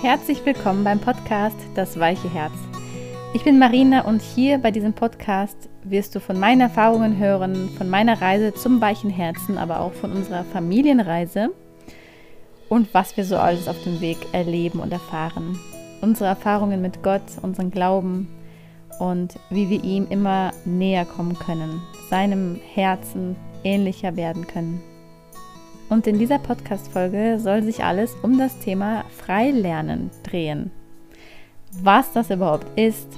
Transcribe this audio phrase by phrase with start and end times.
[0.00, 2.52] Herzlich willkommen beim Podcast Das weiche Herz.
[3.34, 7.90] Ich bin Marina und hier bei diesem Podcast wirst du von meinen Erfahrungen hören, von
[7.90, 11.50] meiner Reise zum weichen Herzen, aber auch von unserer Familienreise
[12.68, 15.58] und was wir so alles auf dem Weg erleben und erfahren.
[16.00, 18.28] Unsere Erfahrungen mit Gott, unseren Glauben
[19.00, 24.80] und wie wir ihm immer näher kommen können, seinem Herzen ähnlicher werden können.
[25.88, 30.70] Und in dieser Podcast-Folge soll sich alles um das Thema Freilernen drehen.
[31.82, 33.08] Was das überhaupt ist,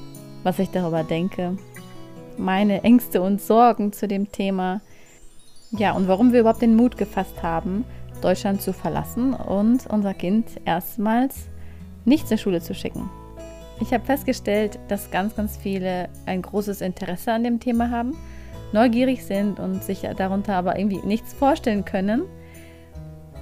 [0.45, 1.57] was ich darüber denke,
[2.39, 4.81] meine Ängste und Sorgen zu dem Thema,
[5.73, 7.85] ja, und warum wir überhaupt den Mut gefasst haben,
[8.23, 11.49] Deutschland zu verlassen und unser Kind erstmals
[12.05, 13.11] nicht zur Schule zu schicken.
[13.81, 18.17] Ich habe festgestellt, dass ganz, ganz viele ein großes Interesse an dem Thema haben,
[18.73, 22.23] neugierig sind und sich darunter aber irgendwie nichts vorstellen können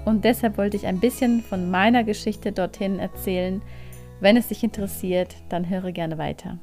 [0.08, 3.62] und deshalb wollte ich ein bisschen von meiner Geschichte dorthin erzählen.
[4.20, 6.58] Wenn es dich interessiert, dann höre gerne weiter.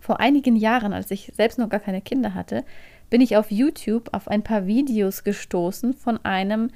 [0.00, 2.64] Vor einigen Jahren, als ich selbst noch gar keine Kinder hatte,
[3.08, 6.70] bin ich auf YouTube auf ein paar Videos gestoßen von einem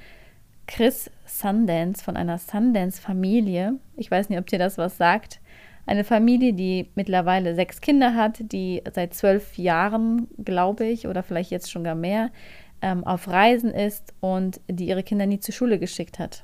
[0.65, 3.75] Chris Sundance, von einer Sundance-Familie.
[3.97, 5.41] Ich weiß nicht, ob dir das was sagt.
[5.85, 11.51] Eine Familie, die mittlerweile sechs Kinder hat, die seit zwölf Jahren, glaube ich, oder vielleicht
[11.51, 12.31] jetzt schon gar mehr,
[12.81, 16.43] ähm, auf Reisen ist und die ihre Kinder nie zur Schule geschickt hat.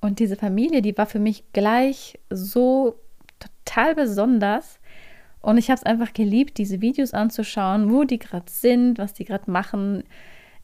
[0.00, 2.96] Und diese Familie, die war für mich gleich so
[3.38, 4.78] total besonders.
[5.40, 9.24] Und ich habe es einfach geliebt, diese Videos anzuschauen, wo die gerade sind, was die
[9.24, 10.04] gerade machen,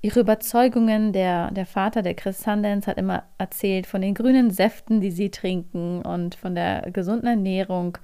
[0.00, 1.12] ihre Überzeugungen.
[1.12, 5.30] Der, der Vater, der Chris Sundance, hat immer erzählt von den grünen Säften, die sie
[5.30, 7.98] trinken und von der gesunden Ernährung.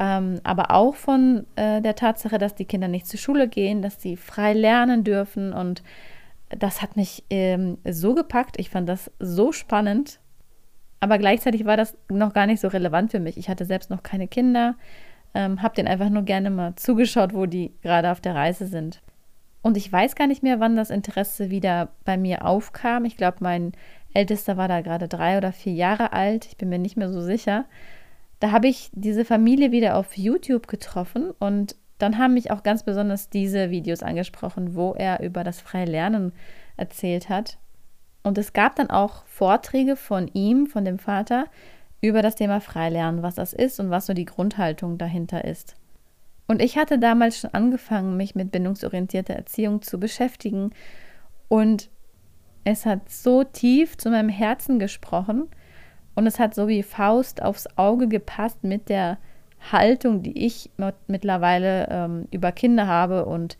[0.00, 4.00] Ähm, aber auch von äh, der Tatsache, dass die Kinder nicht zur Schule gehen, dass
[4.00, 5.82] sie frei lernen dürfen und
[6.50, 8.58] das hat mich ähm, so gepackt.
[8.58, 10.20] Ich fand das so spannend.
[11.00, 13.36] Aber gleichzeitig war das noch gar nicht so relevant für mich.
[13.36, 14.74] Ich hatte selbst noch keine Kinder,
[15.34, 19.00] ähm, habe denen einfach nur gerne mal zugeschaut, wo die gerade auf der Reise sind.
[19.62, 23.04] Und ich weiß gar nicht mehr, wann das Interesse wieder bei mir aufkam.
[23.04, 23.72] Ich glaube, mein
[24.14, 26.46] Ältester war da gerade drei oder vier Jahre alt.
[26.46, 27.64] Ich bin mir nicht mehr so sicher.
[28.40, 32.82] Da habe ich diese Familie wieder auf YouTube getroffen und dann haben mich auch ganz
[32.82, 36.32] besonders diese Videos angesprochen, wo er über das freie Lernen
[36.76, 37.58] erzählt hat.
[38.22, 41.46] Und es gab dann auch Vorträge von ihm, von dem Vater,
[42.00, 45.76] über das Thema Freilernen, was das ist und was so die Grundhaltung dahinter ist.
[46.46, 50.70] Und ich hatte damals schon angefangen, mich mit bindungsorientierter Erziehung zu beschäftigen.
[51.48, 51.90] Und
[52.64, 55.48] es hat so tief zu meinem Herzen gesprochen
[56.14, 59.18] und es hat so wie Faust aufs Auge gepasst mit der
[59.72, 60.70] Haltung, die ich
[61.06, 63.58] mittlerweile ähm, über Kinder habe und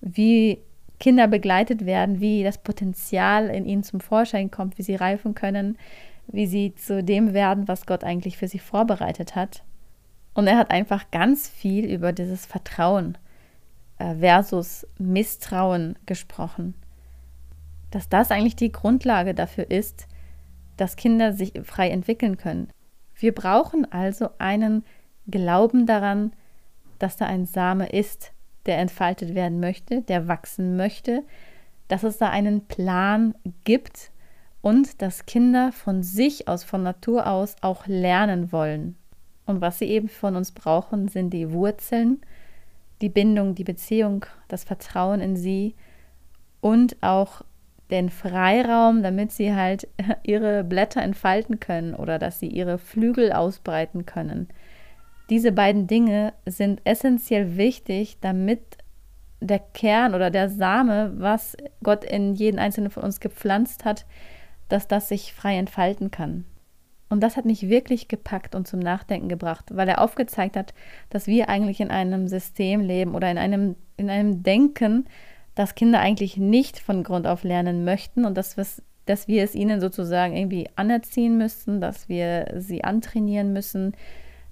[0.00, 0.60] wie
[0.98, 5.78] Kinder begleitet werden, wie das Potenzial in ihnen zum Vorschein kommt, wie sie reifen können,
[6.26, 9.62] wie sie zu dem werden, was Gott eigentlich für sie vorbereitet hat.
[10.34, 13.16] Und er hat einfach ganz viel über dieses Vertrauen
[13.98, 16.74] äh, versus Misstrauen gesprochen.
[17.90, 20.06] Dass das eigentlich die Grundlage dafür ist,
[20.76, 22.68] dass Kinder sich frei entwickeln können.
[23.14, 24.84] Wir brauchen also einen
[25.30, 26.32] glauben daran,
[26.98, 28.32] dass da ein Same ist,
[28.66, 31.22] der entfaltet werden möchte, der wachsen möchte,
[31.88, 33.34] dass es da einen Plan
[33.64, 34.10] gibt
[34.60, 38.96] und dass Kinder von sich aus, von Natur aus auch lernen wollen.
[39.46, 42.20] Und was sie eben von uns brauchen, sind die Wurzeln,
[43.00, 45.74] die Bindung, die Beziehung, das Vertrauen in sie
[46.60, 47.42] und auch
[47.90, 49.88] den Freiraum, damit sie halt
[50.22, 54.48] ihre Blätter entfalten können oder dass sie ihre Flügel ausbreiten können.
[55.30, 58.78] Diese beiden Dinge sind essentiell wichtig, damit
[59.40, 64.06] der Kern oder der Same, was Gott in jeden einzelnen von uns gepflanzt hat,
[64.68, 66.44] dass das sich frei entfalten kann.
[67.10, 70.74] Und das hat mich wirklich gepackt und zum Nachdenken gebracht, weil er aufgezeigt hat,
[71.08, 75.06] dass wir eigentlich in einem System leben oder in einem, in einem Denken,
[75.54, 78.56] dass Kinder eigentlich nicht von Grund auf lernen möchten und dass,
[79.06, 83.94] dass wir es ihnen sozusagen irgendwie anerziehen müssen, dass wir sie antrainieren müssen,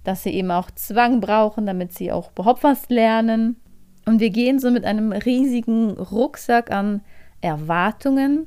[0.06, 3.56] dass sie eben auch Zwang brauchen, damit sie auch überhaupt was lernen.
[4.04, 7.02] Und wir gehen so mit einem riesigen Rucksack an
[7.40, 8.46] Erwartungen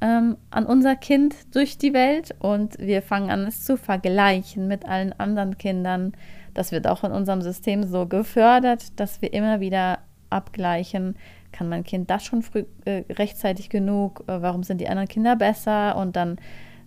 [0.00, 4.84] ähm, an unser Kind durch die Welt und wir fangen an, es zu vergleichen mit
[4.84, 6.12] allen anderen Kindern.
[6.54, 10.00] Das wird auch in unserem System so gefördert, dass wir immer wieder
[10.30, 11.16] abgleichen,
[11.52, 15.36] kann mein Kind das schon früh, äh, rechtzeitig genug, äh, warum sind die anderen Kinder
[15.36, 16.36] besser und dann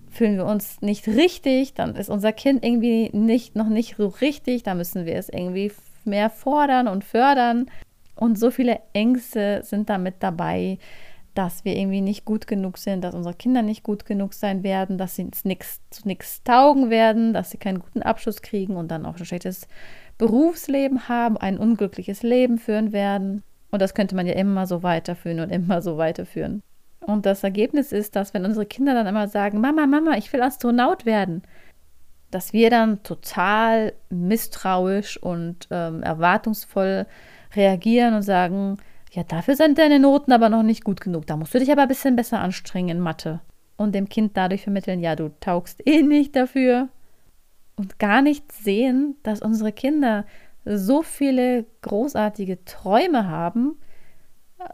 [0.10, 4.64] fühlen wir uns nicht richtig, dann ist unser Kind irgendwie nicht, noch nicht so richtig,
[4.64, 5.72] da müssen wir es irgendwie
[6.06, 7.70] mehr fordern und fördern.
[8.16, 10.78] Und so viele Ängste sind damit dabei,
[11.36, 14.98] dass wir irgendwie nicht gut genug sind, dass unsere Kinder nicht gut genug sein werden,
[14.98, 19.06] dass sie nix, zu nichts taugen werden, dass sie keinen guten Abschluss kriegen und dann
[19.06, 19.68] auch ein schlechtes
[20.18, 23.44] Berufsleben haben, ein unglückliches Leben führen werden.
[23.72, 26.62] Und das könnte man ja immer so weiterführen und immer so weiterführen.
[27.02, 30.42] Und das Ergebnis ist, dass wenn unsere Kinder dann immer sagen, Mama, Mama, ich will
[30.42, 31.44] Astronaut werden,
[32.32, 37.08] dass wir dann total misstrauisch und ähm, erwartungsvoll
[37.56, 38.78] reagieren und sagen,
[39.12, 41.26] ja, dafür sind deine Noten aber noch nicht gut genug.
[41.26, 43.42] Da musst du dich aber ein bisschen besser anstrengen in Mathe.
[43.76, 46.90] Und dem Kind dadurch vermitteln, ja, du taugst eh nicht dafür.
[47.76, 50.26] Und gar nicht sehen, dass unsere Kinder
[50.66, 53.78] so viele großartige Träume haben,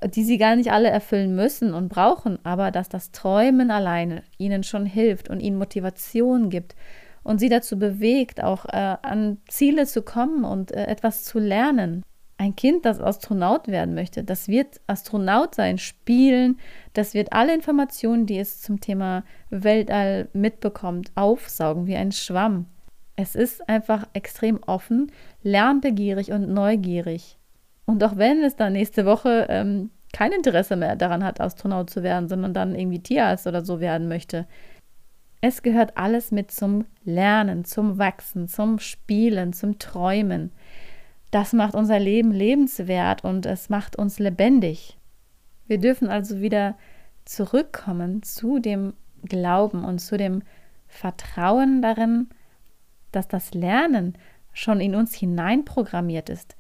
[0.08, 4.64] die sie gar nicht alle erfüllen müssen und brauchen, aber dass das Träumen alleine ihnen
[4.64, 6.76] schon hilft und ihnen Motivation gibt
[7.24, 12.04] und sie dazu bewegt, auch äh, an Ziele zu kommen und äh, etwas zu lernen.
[12.38, 16.60] Ein Kind, das Astronaut werden möchte, das wird Astronaut sein, spielen,
[16.94, 22.66] das wird alle Informationen, die es zum Thema Weltall mitbekommt, aufsaugen wie ein Schwamm.
[23.16, 25.12] Es ist einfach extrem offen,
[25.44, 27.38] lernbegierig und neugierig.
[27.86, 32.04] Und auch wenn es dann nächste Woche ähm, kein Interesse mehr daran hat, Astronaut zu
[32.04, 34.48] werden, sondern dann irgendwie Tierarzt oder so werden möchte,
[35.42, 40.52] es gehört alles mit zum Lernen, zum Wachsen, zum Spielen, zum Träumen.
[41.30, 44.98] Das macht unser Leben lebenswert und es macht uns lebendig.
[45.68, 46.78] Wir dürfen also wieder
[47.26, 48.94] zurückkommen zu dem
[49.24, 50.44] Glauben und zu dem
[50.88, 52.30] Vertrauen darin,
[53.12, 54.18] dass das Lernen
[54.54, 56.56] schon in uns hineinprogrammiert ist,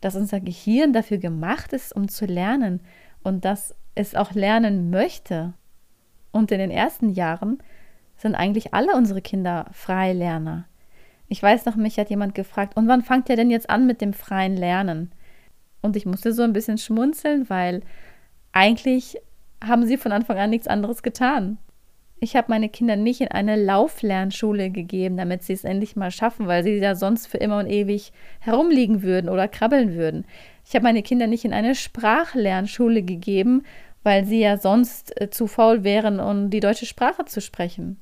[0.00, 2.80] dass unser Gehirn dafür gemacht ist, um zu lernen
[3.22, 5.54] und dass es auch lernen möchte.
[6.32, 7.58] Und in den ersten Jahren
[8.16, 10.66] sind eigentlich alle unsere Kinder Freilerner.
[11.28, 14.00] Ich weiß noch, mich hat jemand gefragt, und wann fangt ihr denn jetzt an mit
[14.00, 15.12] dem freien Lernen?
[15.82, 17.82] Und ich musste so ein bisschen schmunzeln, weil
[18.52, 19.18] eigentlich
[19.64, 21.58] haben sie von Anfang an nichts anderes getan.
[22.18, 26.46] Ich habe meine Kinder nicht in eine Lauflernschule gegeben, damit sie es endlich mal schaffen,
[26.46, 30.24] weil sie ja sonst für immer und ewig herumliegen würden oder krabbeln würden.
[30.64, 33.64] Ich habe meine Kinder nicht in eine Sprachlernschule gegeben,
[34.02, 38.00] weil sie ja sonst äh, zu faul wären, um die deutsche Sprache zu sprechen.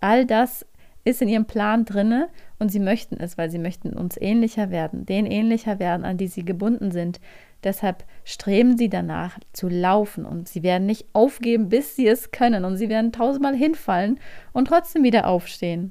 [0.00, 0.64] All das
[1.04, 2.28] ist in ihrem Plan drinne
[2.58, 6.26] und sie möchten es, weil sie möchten uns ähnlicher werden, denen ähnlicher werden, an die
[6.26, 7.20] sie gebunden sind.
[7.66, 12.64] Deshalb streben sie danach zu laufen und sie werden nicht aufgeben, bis sie es können
[12.64, 14.20] und sie werden tausendmal hinfallen
[14.52, 15.90] und trotzdem wieder aufstehen.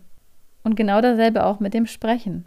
[0.64, 2.46] Und genau dasselbe auch mit dem Sprechen.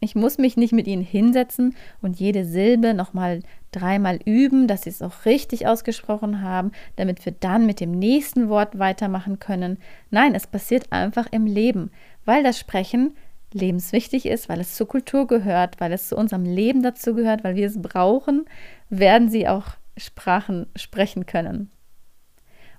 [0.00, 3.40] Ich muss mich nicht mit ihnen hinsetzen und jede Silbe nochmal
[3.70, 8.48] dreimal üben, dass sie es auch richtig ausgesprochen haben, damit wir dann mit dem nächsten
[8.48, 9.76] Wort weitermachen können.
[10.10, 11.90] Nein, es passiert einfach im Leben,
[12.24, 13.12] weil das Sprechen
[13.54, 17.56] lebenswichtig ist, weil es zur Kultur gehört, weil es zu unserem Leben dazu gehört, weil
[17.56, 18.44] wir es brauchen,
[18.90, 21.70] werden sie auch Sprachen sprechen können.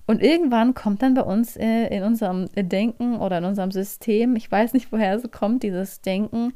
[0.06, 4.51] Und irgendwann kommt dann bei uns äh, in unserem Denken oder in unserem System, ich
[4.51, 6.54] weiß nicht, woher es kommt, dieses Denken,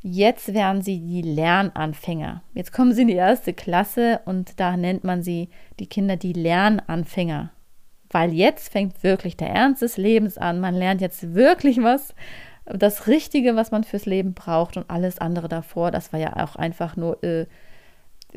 [0.00, 2.42] Jetzt werden sie die Lernanfänger.
[2.54, 5.48] Jetzt kommen sie in die erste Klasse und da nennt man sie
[5.80, 7.50] die Kinder die Lernanfänger.
[8.10, 10.60] Weil jetzt fängt wirklich der Ernst des Lebens an.
[10.60, 12.14] Man lernt jetzt wirklich was,
[12.72, 16.56] das Richtige, was man fürs Leben braucht und alles andere davor, das war ja auch
[16.56, 17.46] einfach nur äh,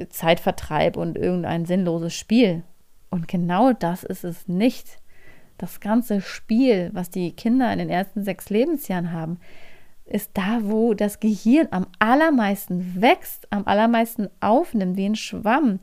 [0.10, 2.64] Zeitvertreib und irgendein sinnloses Spiel.
[3.10, 5.00] Und genau das ist es nicht.
[5.58, 9.38] Das ganze Spiel, was die Kinder in den ersten sechs Lebensjahren haben,
[10.06, 15.80] ist da, wo das Gehirn am allermeisten wächst, am allermeisten aufnimmt, wie ein Schwamm.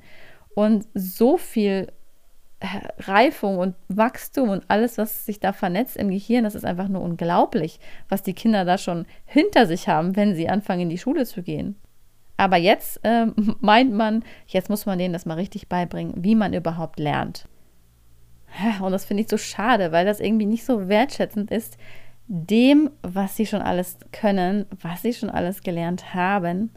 [0.54, 1.92] Und so viel
[2.60, 7.02] Reifung und Wachstum und alles, was sich da vernetzt im Gehirn, das ist einfach nur
[7.02, 11.24] unglaublich, was die Kinder da schon hinter sich haben, wenn sie anfangen, in die Schule
[11.24, 11.76] zu gehen.
[12.36, 13.26] Aber jetzt äh,
[13.60, 17.46] meint man, jetzt muss man denen das mal richtig beibringen, wie man überhaupt lernt.
[18.80, 21.76] Und das finde ich so schade, weil das irgendwie nicht so wertschätzend ist,
[22.26, 26.70] dem, was sie schon alles können, was sie schon alles gelernt haben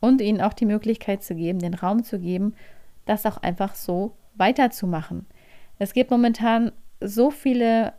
[0.00, 2.54] und ihnen auch die Möglichkeit zu geben, den Raum zu geben,
[3.04, 5.26] das auch einfach so weiterzumachen.
[5.78, 7.94] Es gibt momentan so viele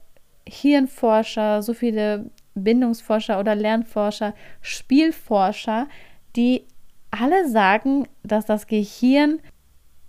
[0.48, 5.88] Hirnforscher, so viele Bindungsforscher oder Lernforscher, Spielforscher,
[6.36, 6.66] die
[7.12, 9.40] alle sagen, dass das Gehirn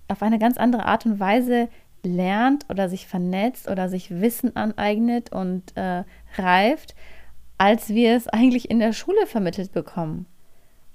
[0.09, 1.69] auf eine ganz andere Art und Weise
[2.03, 6.05] lernt oder sich vernetzt oder sich Wissen aneignet und äh,
[6.37, 6.95] reift,
[7.57, 10.27] als wir es eigentlich in der Schule vermittelt bekommen.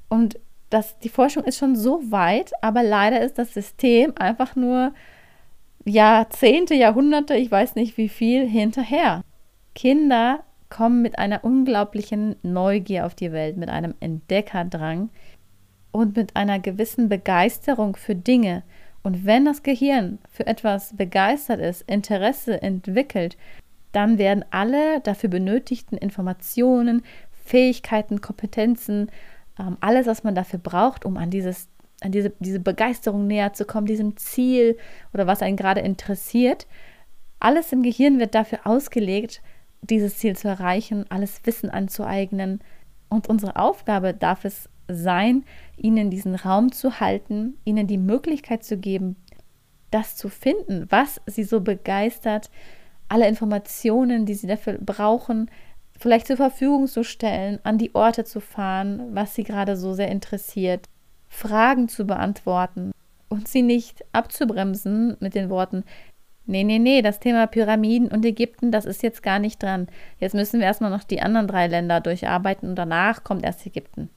[0.07, 4.93] Und das, die Forschung ist schon so weit, aber leider ist das System einfach nur
[5.86, 9.24] Jahrzehnte, Jahrhunderte, ich weiß nicht wie viel, hinterher.
[9.75, 15.09] Kinder kommen mit einer unglaublichen Neugier auf die Welt, mit einem Entdeckerdrang
[15.91, 18.63] und mit einer gewissen Begeisterung für Dinge
[19.01, 23.38] Und wenn das Gehirn für etwas begeistert ist, Interesse entwickelt,
[23.91, 27.01] dann werden alle dafür benötigten Informationen,
[27.45, 29.09] Fähigkeiten, Kompetenzen,
[29.57, 31.67] ähm, alles, was man dafür braucht, um an dieses
[32.01, 34.77] an diese, diese Begeisterung näher zu kommen, diesem Ziel
[35.13, 36.67] oder was einen gerade interessiert.
[37.39, 39.41] Alles im Gehirn wird dafür ausgelegt,
[39.81, 42.59] dieses Ziel zu erreichen, alles Wissen anzueignen.
[43.09, 45.43] Und unsere Aufgabe darf es sein,
[45.77, 49.15] ihnen diesen Raum zu halten, ihnen die Möglichkeit zu geben,
[49.91, 52.49] das zu finden, was sie so begeistert,
[53.07, 55.49] alle Informationen, die sie dafür brauchen,
[55.97, 60.09] vielleicht zur Verfügung zu stellen, an die Orte zu fahren, was sie gerade so sehr
[60.09, 60.87] interessiert,
[61.29, 62.91] Fragen zu beantworten
[63.29, 65.83] und sie nicht abzubremsen mit den Worten,
[66.45, 69.88] nee, nee, nee, das Thema Pyramiden und Ägypten, das ist jetzt gar nicht dran.
[70.19, 74.09] Jetzt müssen wir erstmal noch die anderen drei Länder durcharbeiten und danach kommt erst Ägypten.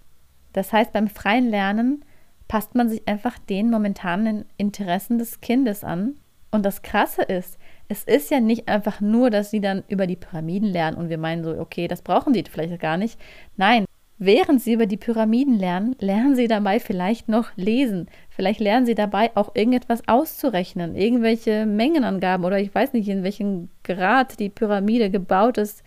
[0.53, 2.05] Das heißt, beim freien Lernen
[2.49, 6.17] passt man sich einfach den momentanen Interessen des Kindes an.
[6.51, 10.17] Und das Krasse ist, es ist ja nicht einfach nur, dass sie dann über die
[10.17, 13.19] Pyramiden lernen und wir meinen so, okay, das brauchen die vielleicht gar nicht.
[13.57, 13.87] Nein,
[14.25, 18.09] während sie über die Pyramiden lernen, lernen sie dabei vielleicht noch lesen.
[18.31, 23.69] Vielleicht lernen sie dabei auch irgendetwas auszurechnen, irgendwelche Mengenangaben oder ich weiß nicht, in welchem
[23.83, 25.83] Grad die Pyramide gebaut ist.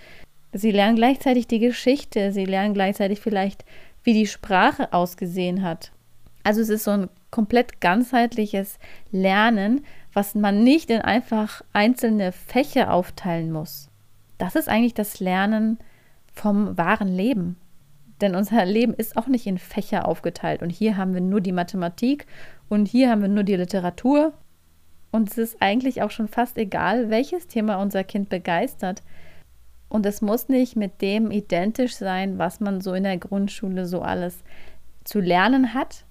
[0.51, 3.63] Sie lernen gleichzeitig die Geschichte, sie lernen gleichzeitig vielleicht
[4.03, 5.91] wie die Sprache ausgesehen hat.
[6.43, 8.79] Also es ist so ein komplett ganzheitliches
[9.11, 13.89] Lernen, was man nicht in einfach einzelne Fächer aufteilen muss.
[14.37, 15.79] Das ist eigentlich das Lernen
[16.33, 17.57] vom wahren Leben.
[18.21, 20.61] Denn unser Leben ist auch nicht in Fächer aufgeteilt.
[20.61, 22.25] Und hier haben wir nur die Mathematik
[22.69, 24.33] und hier haben wir nur die Literatur.
[25.11, 29.01] Und es ist eigentlich auch schon fast egal, welches Thema unser Kind begeistert.
[29.89, 34.01] Und es muss nicht mit dem identisch sein, was man so in der Grundschule so
[34.01, 34.43] alles
[35.03, 36.05] zu lernen hat,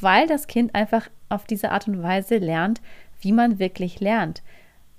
[0.00, 2.80] weil das Kind einfach auf diese Art und Weise lernt,
[3.20, 4.42] wie man wirklich lernt,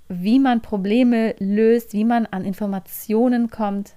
[0.08, 3.96] wie man Probleme löst, wie man an Informationen kommt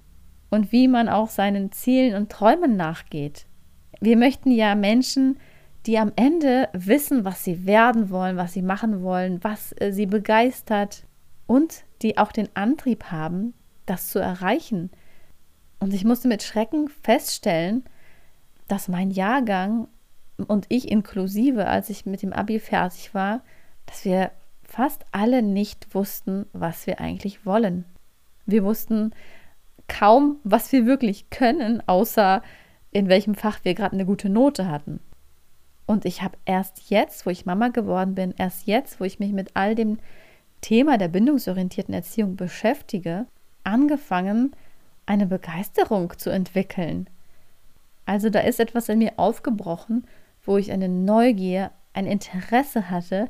[0.50, 3.46] und wie man auch seinen Zielen und Träumen nachgeht.
[4.00, 5.38] Wir möchten ja Menschen,
[5.86, 10.06] die am Ende wissen, was sie werden wollen, was sie machen wollen, was äh, sie
[10.06, 11.04] begeistert
[11.48, 13.54] und die auch den Antrieb haben,
[13.86, 14.92] das zu erreichen.
[15.80, 17.84] Und ich musste mit Schrecken feststellen,
[18.68, 19.88] dass mein Jahrgang
[20.48, 23.42] und ich inklusive, als ich mit dem Abi fertig war,
[23.86, 24.32] dass wir
[24.64, 27.86] fast alle nicht wussten, was wir eigentlich wollen.
[28.46, 29.12] Wir wussten
[29.88, 32.42] kaum, was wir wirklich können, außer
[32.92, 35.00] in welchem Fach wir gerade eine gute Note hatten.
[35.86, 39.32] Und ich habe erst jetzt, wo ich Mama geworden bin, erst jetzt, wo ich mich
[39.32, 40.00] mit all dem
[40.62, 43.26] Thema der bindungsorientierten Erziehung beschäftige,
[43.64, 44.52] angefangen,
[45.06, 47.10] eine Begeisterung zu entwickeln.
[48.06, 50.06] Also da ist etwas in mir aufgebrochen,
[50.46, 53.30] wo ich eine Neugier, ein Interesse hatte.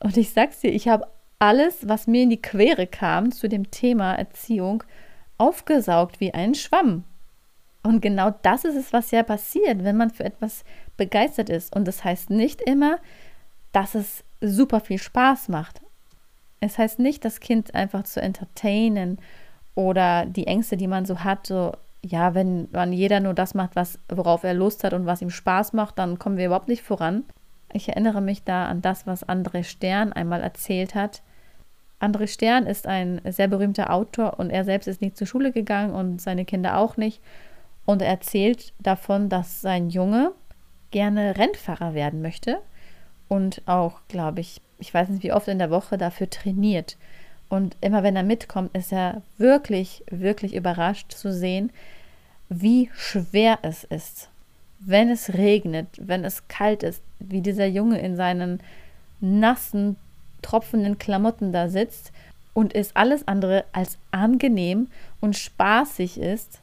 [0.00, 1.06] Und ich sag's dir, ich habe
[1.38, 4.82] alles, was mir in die Quere kam zu dem Thema Erziehung,
[5.38, 7.04] aufgesaugt wie ein Schwamm.
[7.82, 10.64] Und genau das ist es, was ja passiert, wenn man für etwas
[10.96, 11.74] begeistert ist.
[11.74, 12.98] Und das heißt nicht immer,
[13.72, 15.80] dass es super viel Spaß macht.
[16.60, 19.18] Es heißt nicht, das Kind einfach zu entertainen
[19.74, 21.72] oder die Ängste, die man so hat, so,
[22.04, 25.30] ja, wenn man jeder nur das macht, was, worauf er Lust hat und was ihm
[25.30, 27.24] Spaß macht, dann kommen wir überhaupt nicht voran.
[27.72, 31.22] Ich erinnere mich da an das, was André Stern einmal erzählt hat.
[31.98, 35.94] André Stern ist ein sehr berühmter Autor und er selbst ist nicht zur Schule gegangen
[35.94, 37.20] und seine Kinder auch nicht.
[37.84, 40.32] Und er erzählt davon, dass sein Junge
[40.90, 42.58] gerne Rennfahrer werden möchte
[43.28, 46.96] und auch, glaube ich, ich weiß nicht wie oft in der Woche dafür trainiert.
[47.48, 51.70] Und immer wenn er mitkommt, ist er wirklich, wirklich überrascht zu sehen,
[52.48, 54.28] wie schwer es ist,
[54.80, 58.60] wenn es regnet, wenn es kalt ist, wie dieser Junge in seinen
[59.20, 59.96] nassen,
[60.46, 62.12] tropfenden Klamotten da sitzt
[62.54, 64.88] und es alles andere als angenehm
[65.20, 66.60] und spaßig ist,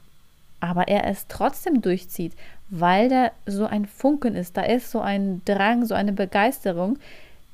[0.60, 2.34] aber er es trotzdem durchzieht,
[2.70, 6.98] weil da so ein Funken ist, da ist so ein Drang, so eine Begeisterung,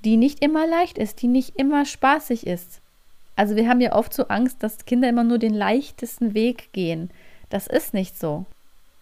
[0.06, 2.80] die nicht immer leicht ist, die nicht immer spaßig ist.
[3.36, 7.10] Also wir haben ja oft so Angst, dass Kinder immer nur den leichtesten Weg gehen.
[7.50, 8.46] Das ist nicht so.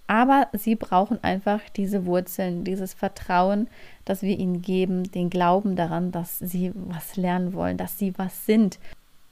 [0.07, 3.67] Aber sie brauchen einfach diese Wurzeln, dieses Vertrauen,
[4.05, 8.45] das wir ihnen geben, den Glauben daran, dass sie was lernen wollen, dass sie was
[8.45, 8.79] sind.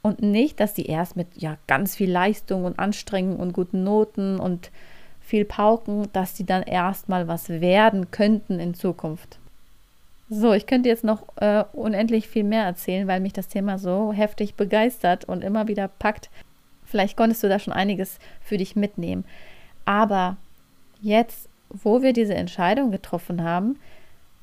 [0.02, 4.38] Und nicht, dass sie erst mit ja ganz viel Leistung und Anstrengung und guten Noten
[4.38, 4.70] und
[5.20, 9.38] viel Pauken, dass sie dann erstmal was werden könnten in Zukunft.
[10.28, 14.12] So, ich könnte jetzt noch äh, unendlich viel mehr erzählen, weil mich das Thema so
[14.12, 16.30] heftig begeistert und immer wieder packt.
[16.84, 19.24] Vielleicht konntest du da schon einiges für dich mitnehmen.
[19.84, 20.36] Aber
[21.00, 23.78] jetzt, wo wir diese Entscheidung getroffen haben,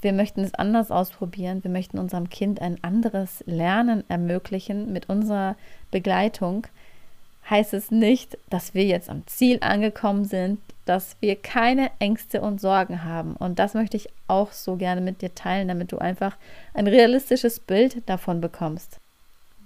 [0.03, 1.63] wir möchten es anders ausprobieren.
[1.63, 5.55] Wir möchten unserem Kind ein anderes Lernen ermöglichen mit unserer
[5.91, 6.67] Begleitung.
[7.49, 12.59] Heißt es nicht, dass wir jetzt am Ziel angekommen sind, dass wir keine Ängste und
[12.59, 13.35] Sorgen haben.
[13.37, 16.37] Und das möchte ich auch so gerne mit dir teilen, damit du einfach
[16.73, 18.97] ein realistisches Bild davon bekommst.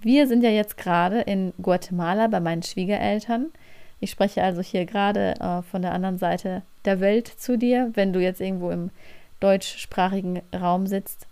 [0.00, 3.46] Wir sind ja jetzt gerade in Guatemala bei meinen Schwiegereltern.
[4.00, 8.12] Ich spreche also hier gerade äh, von der anderen Seite der Welt zu dir, wenn
[8.12, 8.90] du jetzt irgendwo im
[9.40, 11.26] deutschsprachigen Raum sitzt.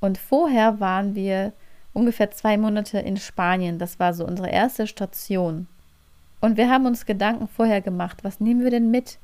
[0.00, 1.52] Und vorher waren wir
[1.92, 3.78] ungefähr zwei Monate in Spanien.
[3.78, 5.66] Das war so unsere erste Station.
[6.40, 9.18] Und wir haben uns Gedanken vorher gemacht, was nehmen wir denn mit,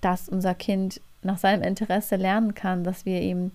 [0.00, 3.52] dass unser Kind nach seinem Interesse lernen kann, dass wir ihm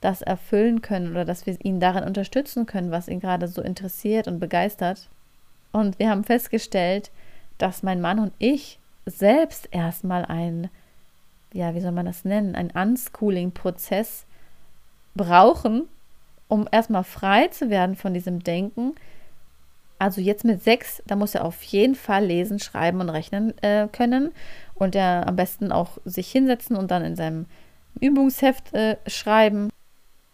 [0.00, 4.28] das erfüllen können oder dass wir ihn darin unterstützen können, was ihn gerade so interessiert
[4.28, 5.08] und begeistert.
[5.72, 7.10] Und wir haben festgestellt,
[7.58, 10.70] dass mein Mann und ich selbst erstmal ein
[11.52, 14.26] ja, wie soll man das nennen, ein Unschooling-Prozess
[15.14, 15.88] brauchen,
[16.46, 18.94] um erstmal frei zu werden von diesem Denken.
[19.98, 23.88] Also jetzt mit sechs, da muss er auf jeden Fall lesen, schreiben und rechnen äh,
[23.90, 24.32] können
[24.74, 27.46] und er am besten auch sich hinsetzen und dann in seinem
[28.00, 29.70] Übungsheft äh, schreiben.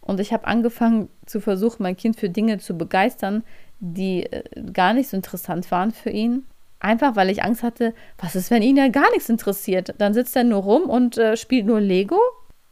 [0.03, 3.43] Und ich habe angefangen zu versuchen, mein Kind für Dinge zu begeistern,
[3.81, 6.45] die äh, gar nicht so interessant waren für ihn.
[6.85, 9.95] Einfach weil ich Angst hatte, was ist, wenn ihn ja gar nichts interessiert?
[9.97, 12.21] Dann sitzt er nur rum und äh, spielt nur Lego.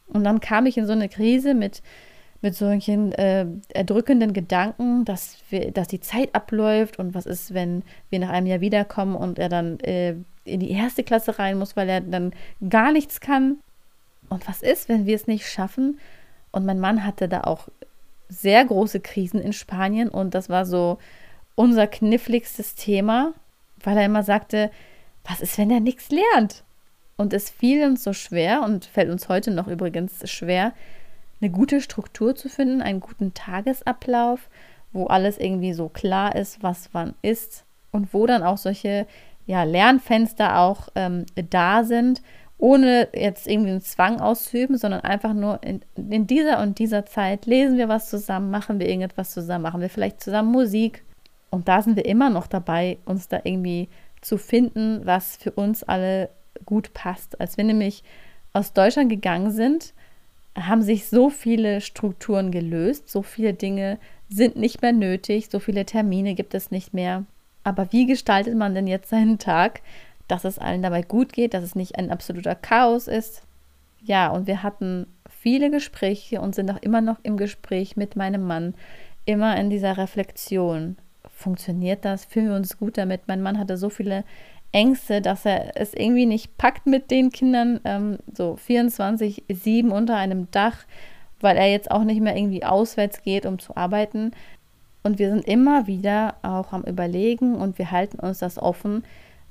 [0.06, 1.82] Und dann kam ich in so eine Krise mit,
[2.42, 7.84] mit solchen äh, erdrückenden Gedanken, dass, wir, dass die Zeit abläuft und was ist, wenn
[8.10, 11.74] wir nach einem Jahr wiederkommen und er dann äh, in die erste Klasse rein muss,
[11.74, 12.34] weil er dann
[12.68, 13.60] gar nichts kann.
[14.28, 15.98] Und was ist, wenn wir es nicht schaffen?
[16.50, 17.68] Und mein Mann hatte da auch
[18.28, 20.98] sehr große Krisen in Spanien und das war so
[21.54, 23.32] unser kniffligstes Thema
[23.84, 24.70] weil er immer sagte,
[25.24, 26.64] was ist, wenn er nichts lernt?
[27.16, 30.72] Und es fiel uns so schwer und fällt uns heute noch übrigens schwer,
[31.40, 34.48] eine gute Struktur zu finden, einen guten Tagesablauf,
[34.92, 39.06] wo alles irgendwie so klar ist, was wann ist und wo dann auch solche
[39.46, 42.22] ja, Lernfenster auch ähm, da sind,
[42.58, 47.46] ohne jetzt irgendwie einen Zwang auszuüben, sondern einfach nur in, in dieser und dieser Zeit
[47.46, 51.02] lesen wir was zusammen, machen wir irgendetwas zusammen, machen wir vielleicht zusammen Musik
[51.52, 53.88] und da sind wir immer noch dabei, uns da irgendwie
[54.22, 56.30] zu finden, was für uns alle
[56.64, 57.40] gut passt.
[57.40, 58.02] Als wir nämlich
[58.54, 59.92] aus Deutschland gegangen sind,
[60.58, 63.98] haben sich so viele Strukturen gelöst, so viele Dinge
[64.30, 67.24] sind nicht mehr nötig, so viele Termine gibt es nicht mehr.
[67.64, 69.82] Aber wie gestaltet man denn jetzt seinen Tag,
[70.28, 73.42] dass es allen dabei gut geht, dass es nicht ein absoluter Chaos ist?
[74.02, 78.42] Ja, und wir hatten viele Gespräche und sind auch immer noch im Gespräch mit meinem
[78.42, 78.74] Mann,
[79.26, 80.96] immer in dieser Reflexion
[81.42, 82.24] funktioniert das?
[82.24, 83.22] Fühlen wir uns gut damit?
[83.26, 84.24] Mein Mann hatte so viele
[84.72, 90.50] Ängste, dass er es irgendwie nicht packt mit den Kindern, ähm, so 24-7 unter einem
[90.50, 90.78] Dach,
[91.40, 94.30] weil er jetzt auch nicht mehr irgendwie auswärts geht, um zu arbeiten.
[95.02, 99.04] Und wir sind immer wieder auch am Überlegen und wir halten uns das offen,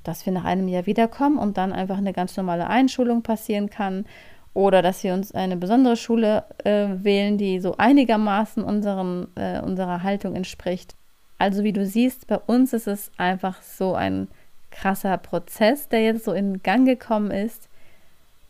[0.04, 4.06] dass wir nach einem Jahr wiederkommen und dann einfach eine ganz normale Einschulung passieren kann
[4.54, 10.04] oder dass wir uns eine besondere Schule äh, wählen, die so einigermaßen unseren, äh, unserer
[10.04, 10.95] Haltung entspricht.
[11.41, 14.27] Also wie du siehst, bei uns ist es einfach so ein
[14.69, 17.67] krasser Prozess, der jetzt so in Gang gekommen ist.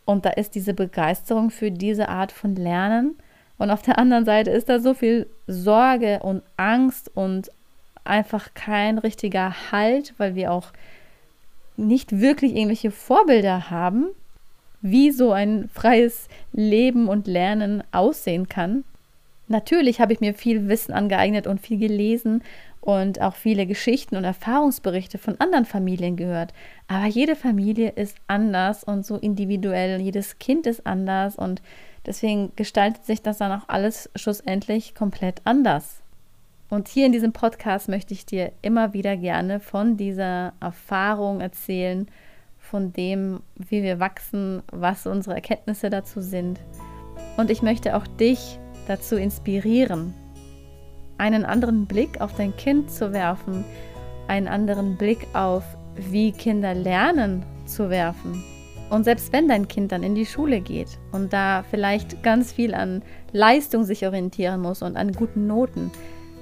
[0.04, 3.16] Und da ist diese Begeisterung für diese Art von Lernen.
[3.56, 7.50] Und auf der anderen Seite ist da so viel Sorge und Angst und
[8.04, 10.66] einfach kein richtiger Halt, weil wir auch
[11.78, 14.08] nicht wirklich irgendwelche Vorbilder haben,
[14.82, 18.84] wie so ein freies Leben und Lernen aussehen kann.
[19.48, 22.42] Natürlich habe ich mir viel Wissen angeeignet und viel gelesen
[22.82, 26.52] und auch viele Geschichten und Erfahrungsberichte von anderen Familien gehört.
[26.88, 30.00] Aber jede Familie ist anders und so individuell.
[30.00, 31.62] Jedes Kind ist anders und
[32.04, 36.02] deswegen gestaltet sich das dann auch alles schlussendlich komplett anders.
[36.70, 42.08] Und hier in diesem Podcast möchte ich dir immer wieder gerne von dieser Erfahrung erzählen,
[42.58, 46.58] von dem, wie wir wachsen, was unsere Erkenntnisse dazu sind.
[47.36, 50.14] Und ich möchte auch dich dazu inspirieren,
[51.22, 53.64] einen anderen Blick auf dein Kind zu werfen,
[54.26, 55.62] einen anderen Blick auf,
[55.94, 58.42] wie Kinder lernen zu werfen.
[58.90, 62.74] Und selbst wenn dein Kind dann in die Schule geht und da vielleicht ganz viel
[62.74, 65.92] an Leistung sich orientieren muss und an guten Noten,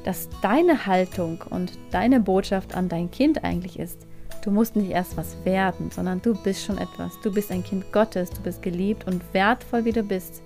[0.04, 4.06] dass deine Haltung und deine Botschaft an dein Kind eigentlich ist,
[4.42, 7.12] du musst nicht erst was werden, sondern du bist schon etwas.
[7.22, 10.42] Du bist ein Kind Gottes, du bist geliebt und wertvoll, wie du bist.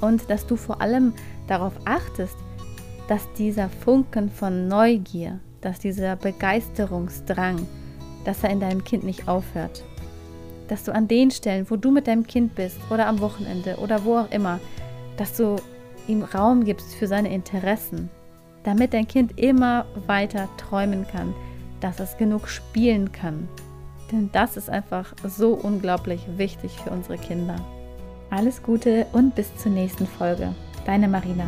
[0.00, 1.14] Und dass du vor allem
[1.48, 2.36] darauf achtest,
[3.08, 7.66] dass dieser Funken von Neugier, dass dieser Begeisterungsdrang,
[8.24, 9.84] dass er in deinem Kind nicht aufhört.
[10.68, 14.04] Dass du an den Stellen, wo du mit deinem Kind bist oder am Wochenende oder
[14.04, 14.58] wo auch immer,
[15.16, 15.56] dass du
[16.08, 18.10] ihm Raum gibst für seine Interessen,
[18.64, 21.34] damit dein Kind immer weiter träumen kann,
[21.80, 23.48] dass es genug spielen kann.
[24.10, 27.56] Denn das ist einfach so unglaublich wichtig für unsere Kinder.
[28.30, 30.54] Alles Gute und bis zur nächsten Folge.
[30.84, 31.46] Deine Marina.